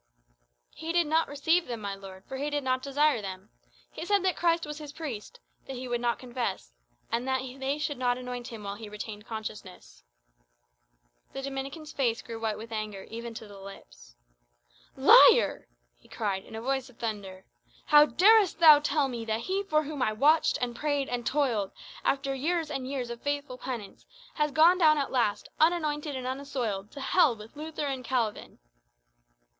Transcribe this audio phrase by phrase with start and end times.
[0.73, 3.51] "He did not receive them, my lord, for he did not desire them.
[3.91, 6.73] He said that Christ was his priest; that he would not confess;
[7.11, 10.03] and that they should not anoint him while he retained consciousness."
[11.33, 14.15] The Dominican's face grew white with anger, even to the lips.
[14.97, 15.67] "Liar!"
[15.99, 17.45] he cried, in a voice of thunder.
[17.85, 21.69] "How darest thou tell me that he for whom I watched, and prayed, and toiled,
[22.03, 26.89] after years and years of faithful penance, has gone down at last, unanointed and unassoiled,
[26.93, 28.57] to hell with Luther and Calvin?"